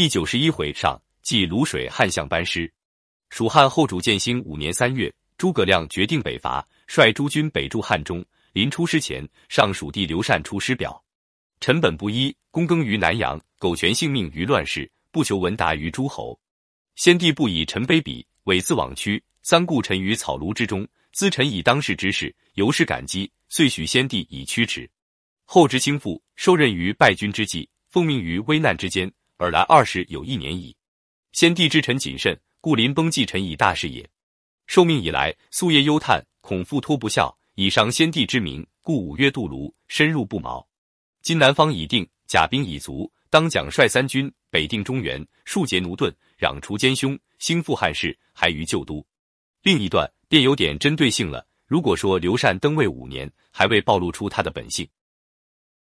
[0.00, 2.72] 第九十一回上，即卤水汉相班师。
[3.28, 8.24] 蜀汉后主建兴五年三月，诸葛亮决定北伐，率诸军北驻汉中。
[8.54, 11.04] 临出师前，上蜀地刘禅出师表：
[11.60, 16.40] 臣本不衣，躬耕于南阳，苟全性命于乱世，不求闻达于诸侯。
[16.96, 24.88] 先帝不以臣卑鄙，猥自枉屈，三顾臣于草庐之中，咨臣以当世之事，由是感激，遂许先帝以驱驰。
[25.44, 30.76] 后之倾覆，受任于败军之际，奉命于危难之间，尔来二十有一年矣。
[31.32, 34.06] 先帝之臣谨慎，故临崩继臣以大事也。
[34.66, 40.66] 受命以来，夙夜忧叹，恐复托不效，以伤先帝之名，故五月渡泸，深入不毛。
[41.22, 49.04] 今南方已定，甲兵已足，当奖率三军，北定中原，庶竭奴钝，攘除奸凶，兴复汉室，还于旧都。
[49.62, 51.46] 另一段便有点针对性了。
[51.66, 54.86] 如果说刘禅登位五年，还未暴露出他的本性。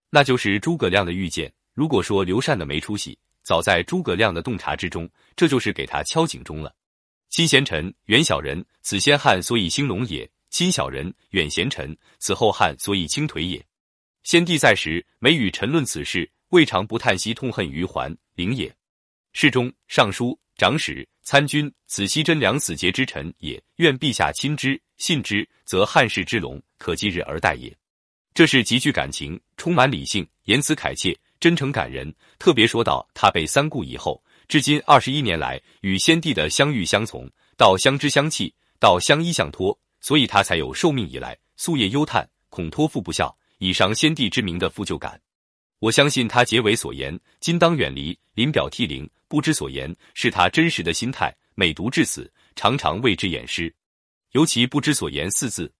[0.09, 1.53] 那就是诸葛亮的预见。
[1.73, 6.75] 如果说刘禅的没出息，早在诸葛亮的洞察之中，这就是给他敲警钟了。
[7.29, 13.63] 亲贤臣，远小人，此先汉所以兴隆也；亲小人，远贤臣，此后汉所以倾颓也。
[14.23, 18.75] 先帝在时，每与臣论此事，未尝不叹息痛恨于桓灵也。
[19.33, 23.61] 侍中、尚书、长史、参军，此悉真良死节之臣也。
[23.75, 27.71] 愿陛下亲之，信之，则汉室之隆，可继日而待也。
[28.33, 32.11] 这是极具感情、充满理性、言辞恳切、真诚感人。
[32.39, 45.21] 特别说到他被三顾以后，至今二十一年来与先帝的相遇相从，到相知相弃，到相依相托，所以他才有受命以来夙夜忧叹，恐托付不效，以伤先帝之名的负疚感。
[45.77, 51.31] 我相信他结尾所言“今当远离，临表涕零，不知所言”，是他真实的心态。
[51.53, 53.71] 每读至此，常常为之掩诗。
[54.31, 55.71] 尤其“不知所言”四字。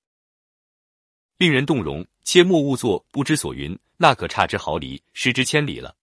[1.39, 5.95] 令人动容，切莫误作不知所云，那可差之毫厘，失之千里了。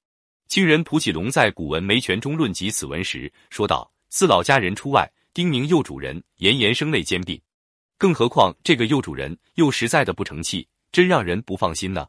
[0.48, 7.41] 清人蒲启龙在《古文梅全》中论及此文时说道：“四老家人出外，叮咛幼主人，严严声泪兼并。
[7.97, 12.07] 更何况这个幼主人又实在的不成器，真让人不放心呢。”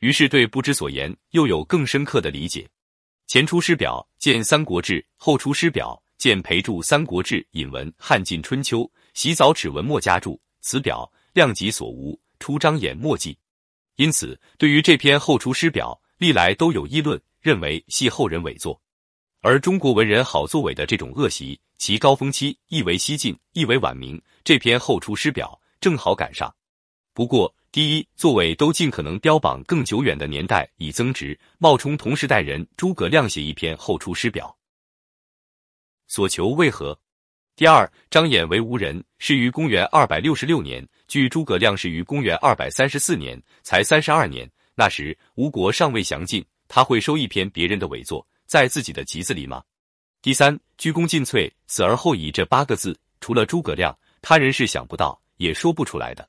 [0.00, 2.68] 于是对不知所言又有更深刻的理解。
[3.26, 8.80] 前出师表见《三国志》，后出师表见裴注《三国志》引文《汉晋春秋》，
[9.14, 12.18] 洗澡齿文末加注此表量己所无。
[12.38, 13.38] 出张眼墨迹，
[13.96, 18.80] 因此对于这篇后出师表，历来都有议论，认为系后人伪作。
[19.40, 24.20] 而中国文人好作伪的这种恶习，其高峰期亦为西晋，亦为晚明。
[24.42, 26.52] 这篇后出师表正好赶上。
[27.12, 32.66] 不过，第一，作伪都尽可能标榜更久远的年代以增值，冒充同时代人。
[32.76, 34.56] 诸葛亮写一篇后出师表，
[36.08, 36.98] 所求为何？
[37.56, 40.84] 第二，张衍为吴人，是于公元二百六十六年。
[41.06, 44.50] 据诸葛亮是于公元二百三十四年，才三十二年。
[44.74, 49.62] 那时吴国尚未详尽，他会收一篇别人的伪作在自己的集子里吗？
[50.20, 56.28] 第三，鞠躬尽瘁，死而后已这八个字，除了诸葛亮，他人是想不到也说不出来的。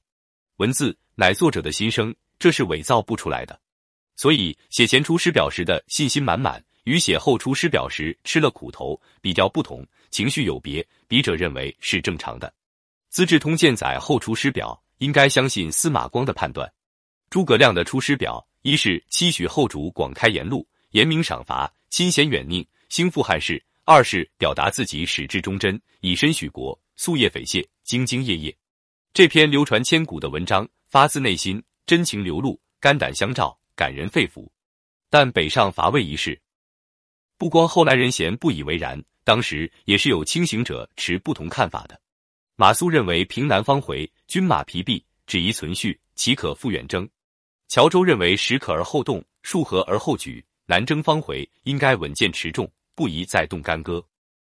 [0.57, 3.59] 文字乃作者的心声，这是伪造不出来的。
[4.15, 6.63] 所以写前出师表时的信心满满。
[6.85, 9.83] 与写后出师表时吃了苦头比较不同，
[10.15, 12.47] 情绪有别，笔者认为是正常的。
[13.09, 16.71] 《资治通鉴》载后出师表，应该相信司马光的判断。
[17.29, 28.55] 诸葛亮的出师表，一是期许后主广开言路，严明赏罚，亲贤远佞，兴复汉室；二是表达自己始至忠贞，以身许国，夙夜匪懈，兢兢业业。
[29.11, 34.47] 这篇流传千古的文章，发自内心，真情流露，肝胆相照，感人肺腑。
[35.09, 36.39] 但北上伐魏一事。
[37.37, 41.99] 不光后来人嫌不以为然，当时也是有清醒者持不同看法的。
[42.55, 47.09] 马谡认为平南方回，军马疲弊，只宜存续，岂可复远征？
[47.67, 54.01] 乔州认为时可而后动，数合而后举，南征方回，应该稳健持重，不宜再动干戈。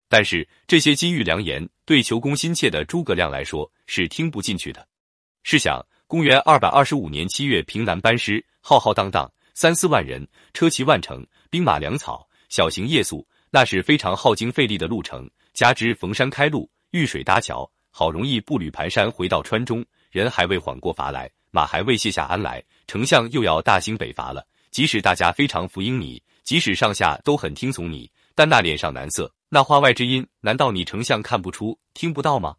[0.09, 4.89] 但是这些金玉良言，对求功心切的诸葛亮来说是听不进去的。
[5.43, 12.27] 试想，公元二百二十五年七月，平南班师，浩浩荡荡三四万人，车骑万乘，兵马粮草。
[12.49, 15.31] 小型夜宿，那是非常耗精费力的路程。
[15.53, 24.43] 加之逢山开路，遇水搭桥，好容易步履蹒跚回到川中，人还未缓过乏来，马还未卸下鞍来，丞相又要大兴北伐了。
[24.71, 32.57] 即使大家非常服膺你，即使上下都很听从你，但那脸上难色，那话外之音，难道你丞相看不出、听不到吗？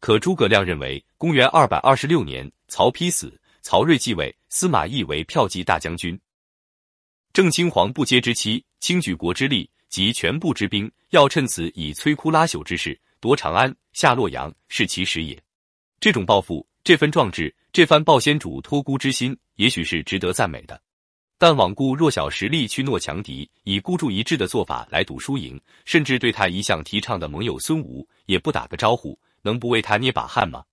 [0.00, 6.20] 可诸葛亮认为，公元二百二十六年，曹丕死，曹睿继位，司马懿为骠骑大将军。
[7.32, 15.38] 正亲皇不接之妻，倾举国之力及全部之兵，要趁此以摧枯拉朽之势夺长安、下洛阳，是其实也。
[16.00, 20.80] 这种抱负、这份壮志、这番抱先主托孤之心，也许是值得赞美的。
[21.38, 30.64] 但罔顾弱小实力去诺强敌，以孤注一掷的做法来赌输赢，甚至对他一向提倡的盟友孙吴也不打个招呼，能不为他捏把汗吗？